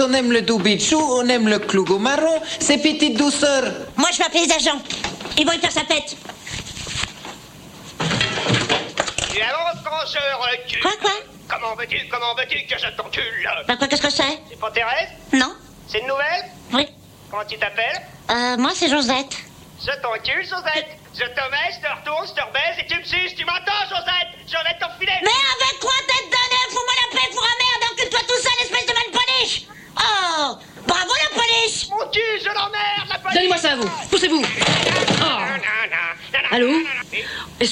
On 0.00 0.12
aime 0.12 0.30
le 0.30 0.42
doubichou, 0.42 0.98
on 0.98 1.26
aime 1.28 1.48
le 1.48 1.58
clougou-marron, 1.58 2.40
ses 2.60 2.78
petites 2.78 3.16
douceurs. 3.16 3.72
Moi, 3.96 4.08
je 4.12 4.18
m'appelle 4.18 4.42
les 4.46 4.52
agents. 4.52 4.80
Ils 5.38 5.46
vont 5.46 5.52
y 5.52 5.58
faire 5.58 5.72
sa 5.72 5.84
fête. 5.84 6.16
Et 9.34 10.68
tu... 10.68 10.80
Quoi, 10.80 10.92
quoi 11.00 11.10
Comment 11.48 11.74
veux-tu, 11.76 12.08
comment 12.10 12.34
veux-tu 12.36 12.66
que 12.66 12.78
je 12.78 12.88
t'encule 12.96 13.48
Bah, 13.66 13.76
quoi, 13.76 13.86
qu'est-ce 13.88 14.02
que 14.02 14.10
c'est 14.10 14.40
C'est 14.50 14.58
pour 14.58 14.72
Thérèse 14.72 15.08
Non. 15.32 15.54
C'est 15.88 16.00
une 16.00 16.08
nouvelle 16.08 16.44
Oui. 16.72 16.86
Comment 17.30 17.44
tu 17.44 17.56
t'appelles 17.58 18.02
Euh, 18.30 18.56
moi, 18.56 18.72
c'est 18.74 18.88
Josette. 18.88 19.36
Je 19.80 19.92
t'encule, 20.02 20.42
Josette. 20.42 20.88
Je 21.14 21.20
te 21.24 21.50
mets, 21.50 21.75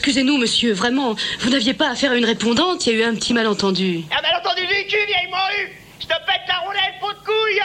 Excusez-nous, 0.04 0.36
monsieur, 0.36 0.74
vraiment, 0.74 1.16
vous 1.40 1.48
n'aviez 1.48 1.72
pas 1.72 1.88
affaire 1.88 2.12
à 2.12 2.16
une 2.16 2.26
répondante, 2.26 2.86
il 2.86 2.92
y 2.92 2.96
a 2.96 2.98
eu 2.98 3.04
un 3.04 3.14
petit 3.14 3.32
malentendu. 3.32 4.02
Ah, 4.10 4.20
malentendu 4.20 4.60
du 4.60 4.86
cul, 4.86 4.98
vieille 5.06 5.30
morue 5.30 5.72
Je 5.98 6.04
te 6.04 6.12
pète 6.12 6.42
la 6.46 6.58
roulette, 6.58 7.00
pot 7.00 7.10
de 7.10 7.24
couille 7.24 7.62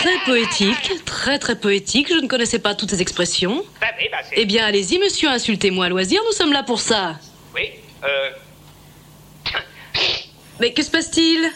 Très 0.00 0.24
poétique, 0.24 1.04
très 1.04 1.38
très 1.38 1.56
poétique, 1.56 2.08
je 2.08 2.14
ne 2.14 2.26
connaissais 2.26 2.60
pas 2.60 2.74
toutes 2.74 2.88
ces 2.88 3.02
expressions. 3.02 3.62
Bah 3.78 3.88
oui, 3.98 4.06
bah 4.10 4.16
c'est... 4.22 4.36
Eh 4.38 4.46
bien, 4.46 4.64
allez-y, 4.64 4.98
monsieur, 4.98 5.28
insultez-moi 5.28 5.84
à 5.84 5.88
loisir, 5.90 6.18
nous 6.24 6.32
sommes 6.32 6.54
là 6.54 6.62
pour 6.62 6.80
ça. 6.80 7.16
Oui, 7.54 7.72
euh... 8.04 8.30
Mais 10.60 10.72
que 10.72 10.82
se 10.82 10.90
passe-t-il? 10.90 11.46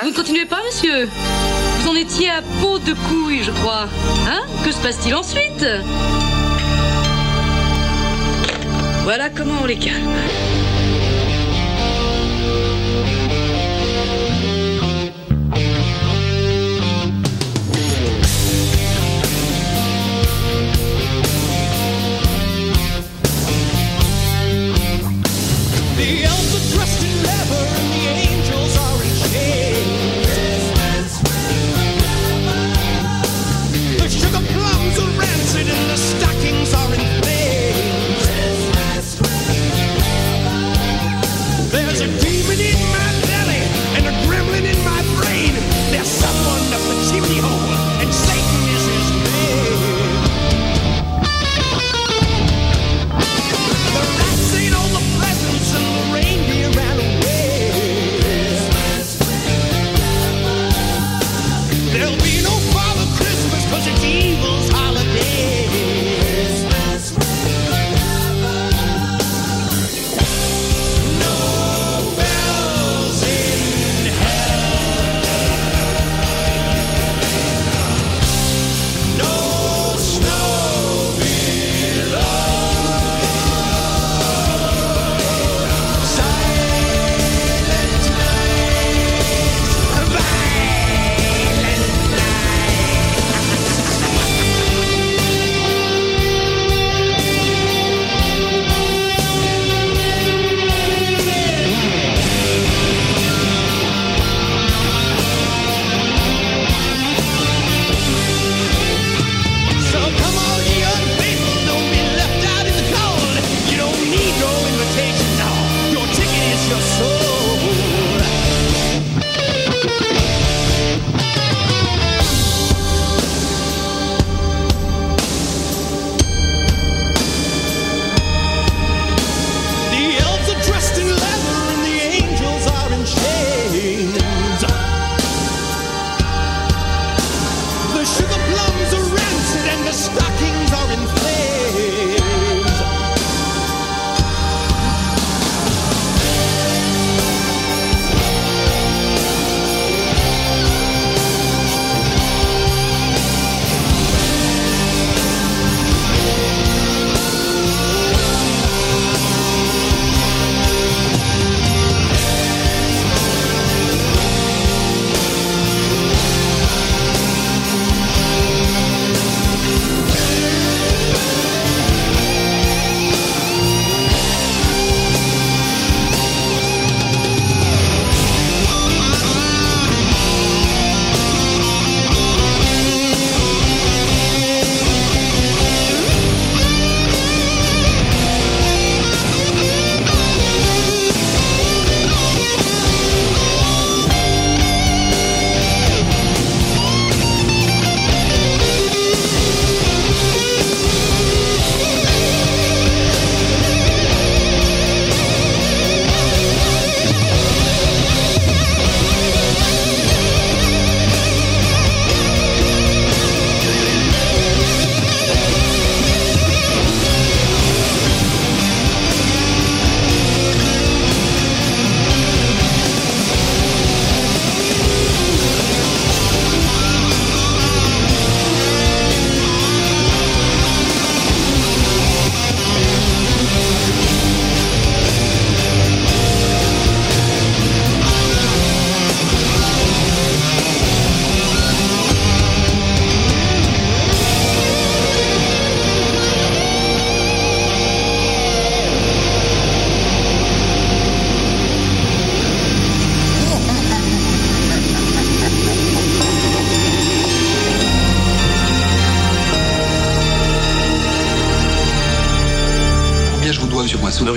Vous 0.00 0.08
ne 0.08 0.14
continuez 0.14 0.46
pas, 0.46 0.62
monsieur? 0.64 1.04
Vous 1.04 1.88
en 1.90 1.94
étiez 1.96 2.30
à 2.30 2.40
peau 2.62 2.78
de 2.78 2.94
couille, 2.94 3.44
je 3.44 3.50
crois. 3.50 3.90
Hein? 4.26 4.40
Que 4.64 4.72
se 4.72 4.78
passe-t-il 4.78 5.14
ensuite? 5.14 5.66
Voilà 9.08 9.30
comment 9.30 9.62
on 9.62 9.64
les 9.64 9.78
calme. 9.78 10.57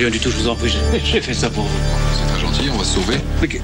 Rien 0.02 0.10
du 0.10 0.20
tout, 0.20 0.32
je 0.32 0.38
vous 0.38 0.47
en 0.47 0.56
prie, 0.56 0.74
j'ai- 1.06 1.22
fait 1.22 1.34
ça 1.34 1.49
pour 1.49 1.64
vous. 1.64 1.80
C'est 2.18 2.34
très 2.34 2.41
gentil. 2.41 2.70
On 2.74 2.78
va 2.78 2.84
se 2.84 2.95
sauver. 2.95 3.18
Mais 3.41 3.47
que- 3.47 3.58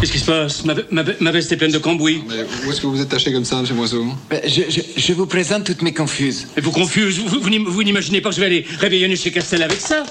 qu'est-ce 0.00 0.12
qui 0.12 0.18
se 0.18 0.26
passe 0.26 0.64
ma, 0.64 0.74
ma- 0.90 1.02
ma 1.20 1.30
veste 1.30 1.50
est 1.52 1.56
pleine 1.56 1.72
de 1.72 1.78
cambouis. 1.78 2.22
Mais 2.28 2.44
où 2.66 2.70
est-ce 2.70 2.80
que 2.80 2.86
vous 2.86 3.00
êtes 3.00 3.08
taché 3.08 3.32
comme 3.32 3.44
ça, 3.44 3.56
monsieur 3.60 3.74
Moisseau 3.74 4.04
Ben, 4.30 4.40
Je, 4.46 4.62
je- 4.68 4.80
je 5.00 5.12
vous 5.14 5.26
présente 5.26 5.64
toutes 5.64 5.82
mes 5.82 5.94
confuses. 5.94 6.48
Et 6.56 6.60
vous 6.60 6.72
confuse, 6.72 7.18
vous, 7.20 7.40
vous 7.40 7.50
n'im- 7.50 7.64
vous 7.66 7.82
n'imaginez 7.82 8.20
pas 8.20 8.28
que 8.30 8.34
je 8.36 8.40
vais 8.40 8.46
aller 8.46 8.66
réveillonner 8.80 9.16
chez 9.16 9.30
Castel 9.30 9.62
avec 9.62 9.80
ça 9.80 10.02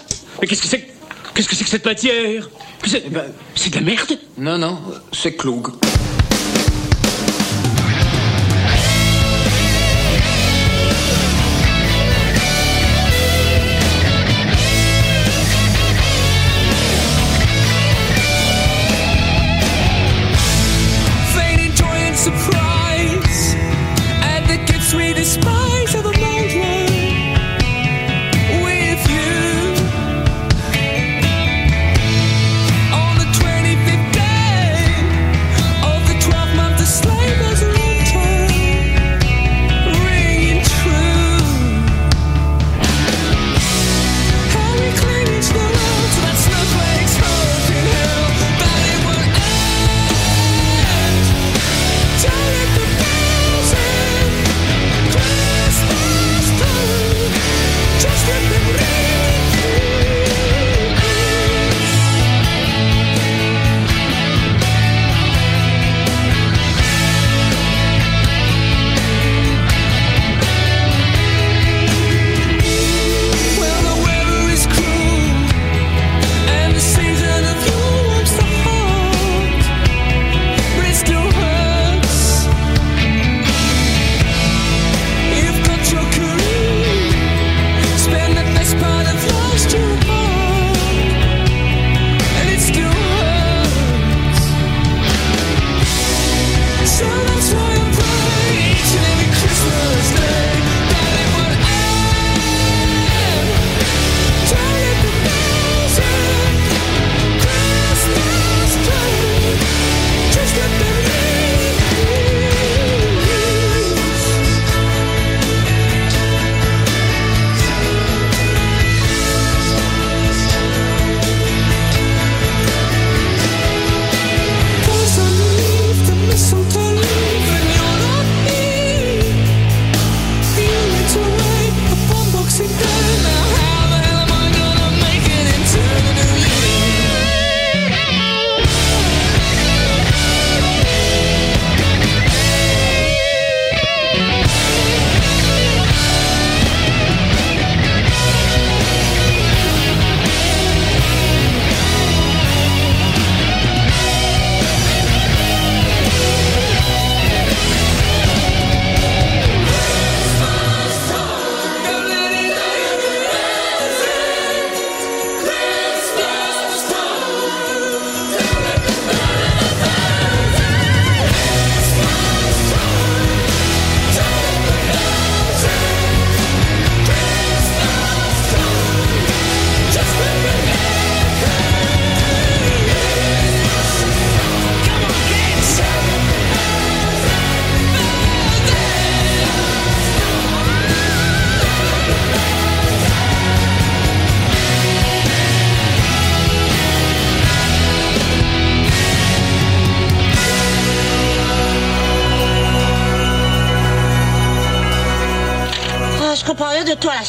Mais 0.42 0.48
qu'est-ce 0.48 0.62
que 0.62 0.68
c'est 0.68 0.80
que- 0.80 0.92
Qu'est-ce 1.34 1.48
que 1.48 1.56
c'est 1.56 1.64
que 1.64 1.70
cette 1.70 1.86
matière? 1.86 2.50
Que 2.82 2.90
c'est 2.90 3.04
c'est 3.56 3.70
de 3.70 3.76
la 3.76 3.82
merde? 3.82 4.18
Non, 4.38 4.58
non, 4.58 4.80
c'est 5.14 5.34
Klug. 5.34 5.68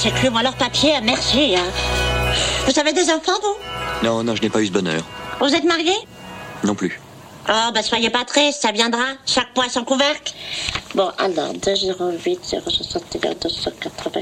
C'est 0.03 0.11
cru. 0.13 0.31
Moi, 0.31 0.43
leur 0.43 0.55
papier, 0.57 0.93
merci. 1.03 1.55
hein. 1.57 1.71
Vous 2.67 2.79
avez 2.79 2.93
des 2.93 3.09
enfants, 3.11 3.39
vous? 3.43 4.07
Non, 4.07 4.23
non, 4.25 4.35
je 4.35 4.43
n'ai 4.43 4.51
pas 4.51 4.61
eu 4.61 4.67
ce 4.67 4.73
bonheur. 4.73 5.03
Vous 5.41 5.55
êtes 5.55 5.65
mariés 5.65 5.97
Non 6.65 6.75
plus. 6.75 7.01
Oh, 7.49 7.71
bah 7.75 7.83
soyez 7.83 8.11
pas 8.11 8.25
triste, 8.25 8.63
ça 8.63 8.71
viendra. 8.73 9.03
Chaque 9.27 9.53
poids 9.55 9.69
son 9.69 9.85
couvercle. 9.85 10.33
Bon, 10.95 11.11
alors, 11.19 11.53
208 11.55 12.41
061 12.45 13.35
280. 13.35 14.21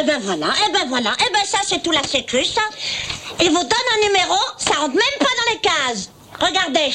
Eh 0.00 0.04
ben 0.04 0.18
voilà, 0.22 0.46
eh 0.68 0.72
ben 0.72 0.88
voilà, 0.88 1.12
eh 1.18 1.32
ben 1.32 1.44
ça 1.44 1.58
c'est 1.66 1.82
tout 1.82 1.90
la 1.90 2.04
sécu, 2.04 2.44
ça. 2.44 2.60
Il 3.40 3.48
vous 3.48 3.58
donne 3.62 3.88
un 3.96 4.06
numéro, 4.06 4.36
ça 4.56 4.74
rentre 4.76 4.94
même 4.94 5.18
pas 5.18 5.24
dans 5.24 5.52
les 5.52 5.58
cases. 5.60 6.10
Regardez. 6.40 6.94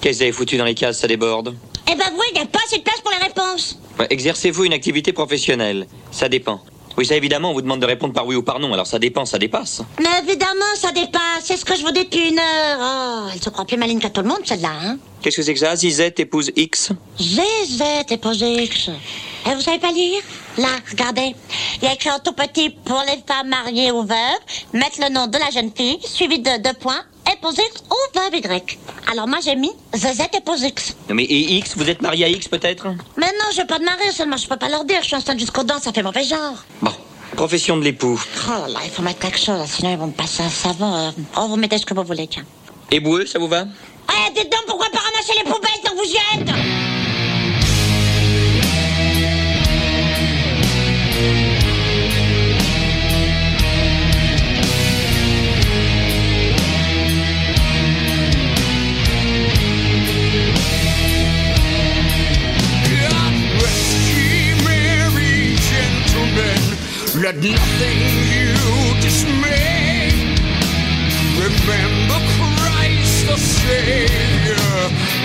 Qu'est-ce 0.00 0.10
que 0.12 0.16
vous 0.16 0.22
avez 0.22 0.32
foutu 0.32 0.56
dans 0.56 0.64
les 0.64 0.74
cases, 0.74 0.98
ça 0.98 1.06
déborde? 1.06 1.54
Eh 1.90 1.94
ben 1.94 2.06
oui, 2.18 2.26
il 2.32 2.34
n'y 2.34 2.40
a 2.40 2.46
pas 2.46 2.58
assez 2.66 2.78
de 2.78 2.82
place 2.82 3.00
pour 3.00 3.12
les 3.12 3.24
réponses. 3.24 3.78
Ouais, 3.98 4.08
Exercez-vous 4.10 4.64
une 4.64 4.72
activité 4.72 5.12
professionnelle 5.12 5.86
Ça 6.10 6.28
dépend. 6.28 6.60
Oui, 6.96 7.06
ça 7.06 7.16
évidemment, 7.16 7.50
on 7.50 7.54
vous 7.54 7.62
demande 7.62 7.80
de 7.80 7.86
répondre 7.86 8.12
par 8.12 8.26
oui 8.26 8.34
ou 8.36 8.42
par 8.42 8.58
non, 8.58 8.72
alors 8.72 8.86
ça 8.86 8.98
dépend, 8.98 9.24
ça 9.24 9.38
dépasse. 9.38 9.82
Mais 9.98 10.08
évidemment, 10.22 10.74
ça 10.74 10.92
dépasse, 10.92 11.44
c'est 11.44 11.56
ce 11.56 11.64
que 11.64 11.76
je 11.76 11.82
vous 11.82 11.92
dis 11.92 12.04
depuis 12.04 12.28
une 12.30 12.38
heure. 12.38 12.78
Oh, 12.80 13.30
elle 13.32 13.40
se 13.40 13.48
croit 13.48 13.64
plus 13.64 13.76
maligne 13.76 14.00
qu'à 14.00 14.10
tout 14.10 14.22
le 14.22 14.28
monde, 14.28 14.40
celle-là, 14.44 14.72
hein. 14.82 14.98
Qu'est-ce 15.22 15.36
que 15.36 15.42
c'est 15.42 15.54
que 15.54 15.60
ça? 15.60 15.76
Zizette 15.76 16.20
épouse 16.20 16.50
X 16.56 16.92
et 18.10 18.16
posé 18.16 18.62
X. 18.64 18.90
Et 19.46 19.54
vous 19.54 19.60
savez 19.60 19.78
pas 19.78 19.92
lire? 19.92 20.22
Là, 20.58 20.68
regardez. 20.90 21.34
Il 21.76 21.84
y 21.84 21.88
a 21.88 21.94
écrit 21.94 22.10
en 22.10 22.18
tout 22.18 22.32
petit 22.32 22.70
pour 22.70 23.02
les 23.06 23.22
femmes 23.26 23.48
mariées 23.48 23.92
ou 23.92 24.02
veuves, 24.02 24.16
mettre 24.72 25.00
le 25.00 25.12
nom 25.12 25.26
de 25.26 25.38
la 25.38 25.50
jeune 25.50 25.70
fille, 25.74 25.98
suivi 26.02 26.38
de 26.38 26.62
deux 26.62 26.72
points, 26.74 27.02
épouse 27.32 27.54
X 27.58 27.82
ou 27.90 28.18
veuve 28.18 28.34
Y. 28.36 28.78
Alors 29.10 29.26
moi 29.28 29.38
j'ai 29.44 29.56
mis 29.56 29.72
ZZ 29.94 30.22
épouse 30.36 30.62
X. 30.62 30.96
Non 31.08 31.14
mais 31.14 31.24
et 31.24 31.54
X, 31.58 31.76
vous 31.76 31.88
êtes 31.88 32.02
marié 32.02 32.24
à 32.24 32.28
X 32.28 32.48
peut-être? 32.48 32.86
Mais 33.16 33.26
non, 33.26 33.46
je 33.52 33.58
vais 33.58 33.66
pas 33.66 33.78
de 33.78 33.84
marier, 33.84 34.10
seulement 34.12 34.36
je 34.36 34.48
peux 34.48 34.56
pas 34.56 34.68
leur 34.68 34.84
dire, 34.84 34.98
je 35.02 35.06
suis 35.06 35.16
enceinte 35.16 35.38
jusqu'aux 35.38 35.62
dents, 35.64 35.78
ça 35.80 35.92
fait 35.92 36.02
mauvais 36.02 36.24
genre. 36.24 36.54
Bon, 36.82 36.92
profession 37.36 37.76
de 37.76 37.84
l'époux. 37.84 38.20
Oh 38.48 38.50
là 38.50 38.68
là, 38.68 38.80
il 38.84 38.90
faut 38.90 39.02
mettre 39.02 39.20
quelque 39.20 39.38
chose, 39.38 39.66
sinon 39.66 39.92
ils 39.92 39.98
vont 39.98 40.06
me 40.08 40.12
passer 40.12 40.42
un 40.42 40.50
savon. 40.50 40.94
euh. 40.94 41.10
Oh, 41.36 41.46
vous 41.48 41.56
mettez 41.56 41.78
ce 41.78 41.86
que 41.86 41.94
vous 41.94 42.04
voulez, 42.04 42.26
tiens. 42.26 42.44
Éboueux, 42.90 43.26
ça 43.26 43.38
vous 43.38 43.48
va? 43.48 43.64
Eh, 44.08 44.32
dites 44.32 44.50
donc, 44.50 44.64
pourquoi 44.66 44.88
pas 44.90 44.98
ramasser 44.98 45.32
les 45.38 45.44
poubelles 45.44 45.70
tant 45.84 45.92
que 45.92 45.96
vous 45.96 46.12
y 46.12 46.16
êtes 46.40 46.79
Let 67.20 67.36
nothing 67.36 68.00
you 68.32 68.54
dismay. 69.02 70.08
Remember 71.36 72.18
Christ 72.38 73.26
the 73.26 73.36
Savior 73.36 74.56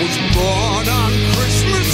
was 0.02 0.16
born 0.36 0.88
on 0.92 1.12
Christmas 1.32 1.85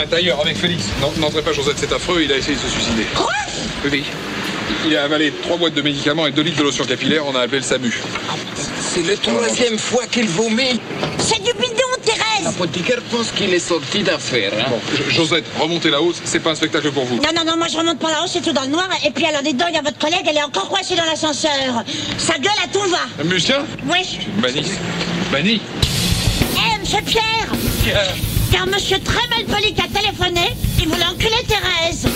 L'intérieur 0.00 0.40
avec 0.40 0.56
Félix. 0.56 0.84
Non, 1.00 1.12
n'entrez 1.18 1.42
pas, 1.42 1.52
Josette, 1.52 1.76
c'est 1.78 1.92
affreux, 1.92 2.22
il 2.24 2.32
a 2.32 2.36
essayé 2.36 2.56
de 2.56 2.60
se 2.60 2.68
suicider. 2.68 3.04
Quoi? 3.14 3.26
Oui, 3.84 3.90
oui. 3.92 4.04
Il 4.86 4.96
a 4.96 5.04
avalé 5.04 5.32
trois 5.42 5.56
boîtes 5.56 5.74
de 5.74 5.82
médicaments 5.82 6.26
et 6.26 6.32
deux 6.32 6.42
litres 6.42 6.58
de 6.58 6.62
lotion 6.64 6.84
capillaire, 6.84 7.22
on 7.26 7.34
a 7.36 7.40
appelé 7.40 7.58
le 7.58 7.64
SAMU. 7.64 7.92
C'est 8.80 9.02
la 9.06 9.16
troisième 9.16 9.78
fois 9.78 10.04
qu'il 10.10 10.28
vomit. 10.28 10.80
C'est 11.18 11.42
du 11.42 11.52
bidon, 11.52 11.74
Thérèse 12.02 12.44
L'apothicaire 12.44 13.00
pense 13.10 13.30
qu'il 13.30 13.52
est 13.54 13.58
sorti 13.58 14.02
d'affaires. 14.02 14.52
Hein. 14.58 14.64
Bon, 14.70 14.80
Jo- 14.96 15.10
Josette, 15.10 15.44
remontez 15.58 15.90
la 15.90 16.02
hausse, 16.02 16.20
c'est 16.24 16.40
pas 16.40 16.50
un 16.50 16.54
spectacle 16.54 16.90
pour 16.92 17.04
vous. 17.04 17.16
Non, 17.16 17.30
non, 17.34 17.44
non, 17.46 17.56
moi 17.56 17.66
je 17.70 17.76
remonte 17.78 17.98
pas 17.98 18.10
là-haut, 18.10 18.26
c'est 18.26 18.42
tout 18.42 18.52
dans 18.52 18.62
le 18.62 18.68
noir. 18.68 18.88
Et 19.06 19.10
puis 19.10 19.24
alors, 19.26 19.42
dites 19.42 19.56
donc, 19.56 19.68
il 19.70 19.74
y 19.76 19.78
a 19.78 19.82
votre 19.82 19.98
collègue, 19.98 20.24
elle 20.28 20.36
est 20.36 20.42
encore 20.42 20.68
coincée 20.68 20.96
dans 20.96 21.04
l'ascenseur. 21.04 21.82
Sa 22.18 22.34
gueule 22.38 22.52
à 22.62 22.68
tout 22.68 22.88
va. 22.90 23.24
Musien 23.24 23.64
Oui. 23.86 24.18
Banni. 24.38 24.64
Banni 25.32 25.60
Eh, 26.56 26.80
monsieur 26.80 27.00
Pierre 27.06 27.48
Car 28.54 28.68
monsieur 28.68 29.00
très 29.00 29.26
mal 29.30 29.44
poli 29.46 29.74
qui 29.74 29.80
a 29.80 29.88
téléphoné, 29.88 30.54
il 30.78 30.86
voulait 30.86 31.06
enculer 31.06 31.42
Thérèse. 31.48 32.06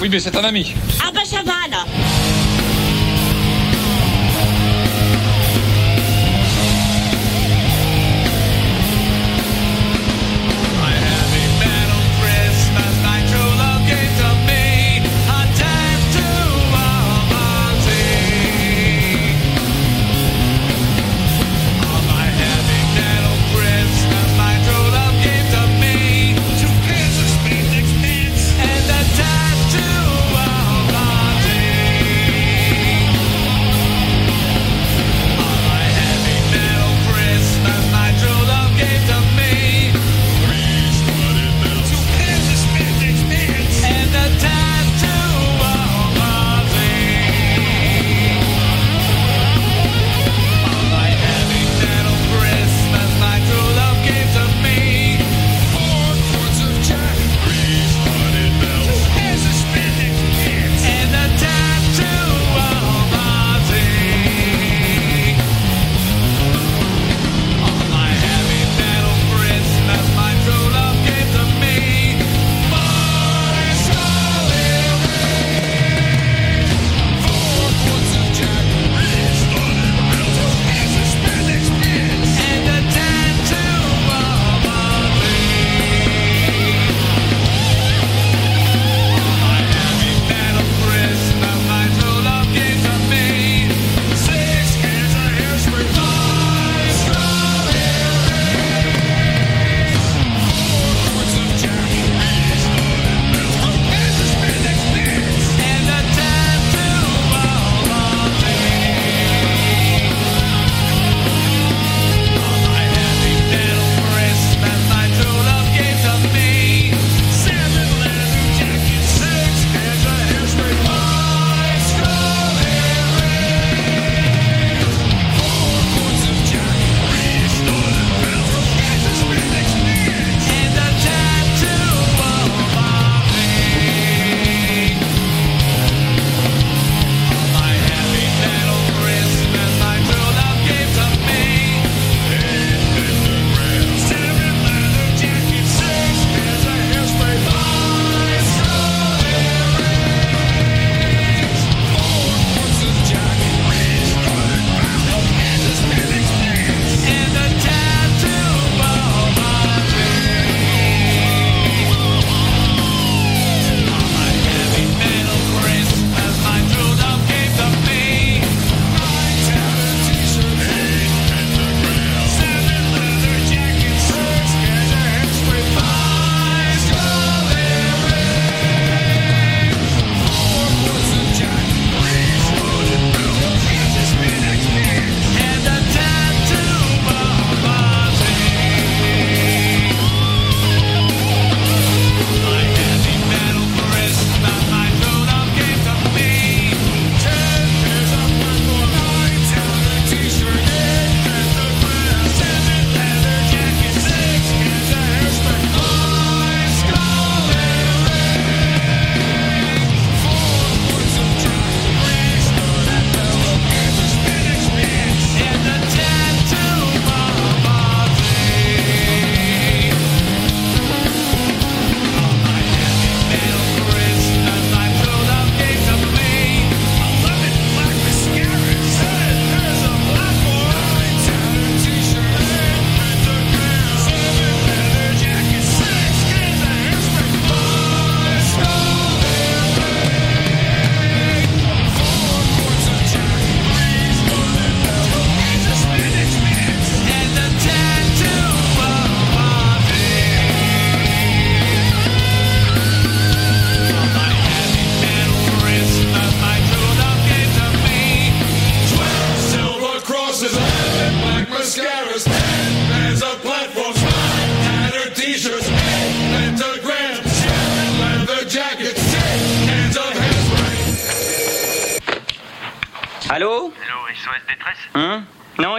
Oui, 0.00 0.08
mais 0.10 0.18
c'est 0.18 0.34
un 0.34 0.44
ami. 0.44 0.72
Ah 1.04 1.10
ben 1.12 1.26
ça 1.26 1.42
va 1.44 1.52
alors. 1.66 1.86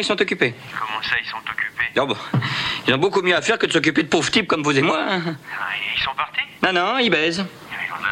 Sont 0.10 0.22
occupés. 0.22 0.53
Comment 0.72 1.01
ça, 1.03 1.16
ils 1.24 1.30
sont 1.30 1.38
occupés 1.38 1.86
Oh, 1.97 2.05
bah, 2.07 2.39
ils 2.88 2.93
ont 2.93 2.97
beaucoup 2.97 3.22
mieux 3.22 3.36
à 3.36 3.41
faire 3.41 3.57
que 3.57 3.66
de 3.68 3.72
s'occuper 3.72 4.03
de 4.03 4.07
pauvres 4.07 4.30
types 4.32 4.47
comme 4.47 4.64
vous 4.64 4.78
et 4.78 4.82
moi. 4.82 4.99
hein. 5.07 5.22
Ah, 5.26 5.66
Ils 5.95 6.01
sont 6.01 6.12
partis 6.16 6.41
Non, 6.64 6.74
non, 6.74 6.97
ils 6.99 7.10
baisent. 7.10 7.45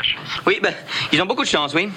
Chance. 0.03 0.41
Oui, 0.45 0.59
ben, 0.61 0.73
ils 1.11 1.19
ont 1.21 1.25
beaucoup 1.25 1.43
de 1.43 1.49
chance, 1.49 1.73
oui. 1.73 1.89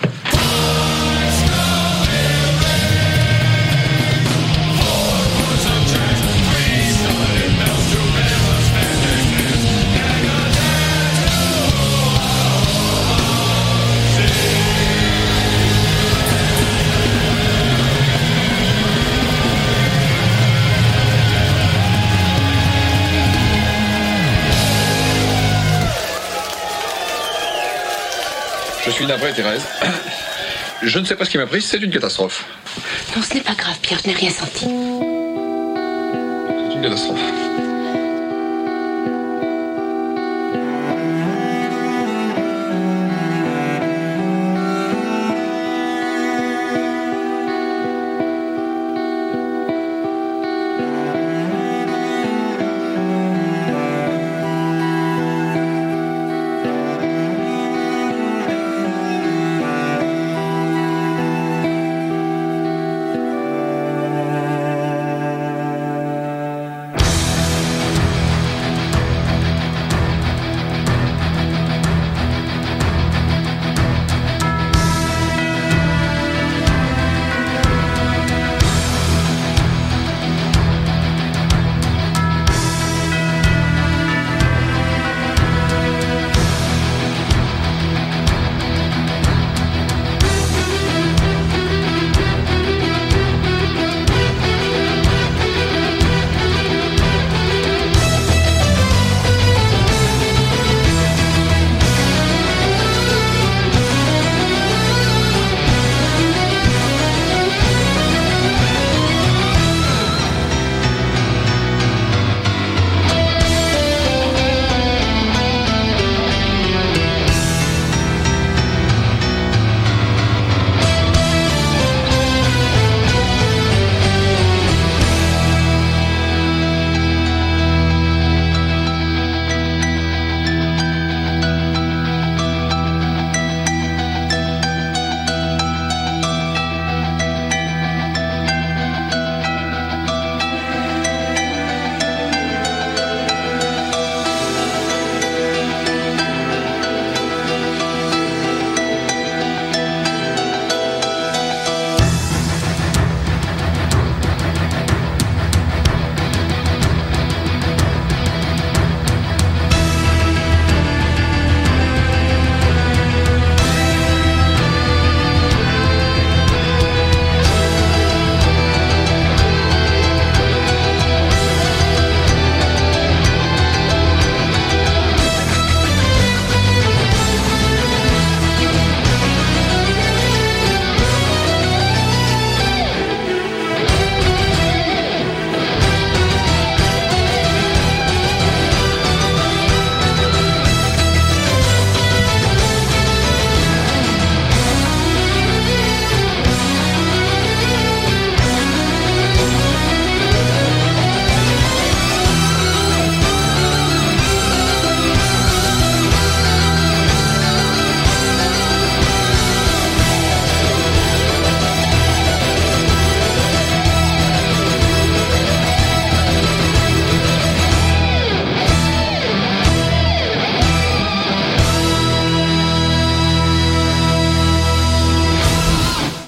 Thérèse. 29.33 29.63
Je 30.83 30.99
ne 30.99 31.05
sais 31.05 31.15
pas 31.15 31.25
ce 31.25 31.31
qui 31.31 31.39
m'a 31.39 31.47
pris, 31.47 31.63
c'est 31.63 31.79
une 31.79 31.91
catastrophe. 31.91 32.45
Non, 33.15 33.23
ce 33.23 33.35
n'est 33.35 33.41
pas 33.41 33.55
grave, 33.55 33.79
Pierre, 33.83 34.01
je 34.03 34.09
n'ai 34.09 34.15
rien 34.15 34.31
senti. 34.31 34.65
C'est 34.65 36.75
une 36.75 36.83
catastrophe. 36.83 37.21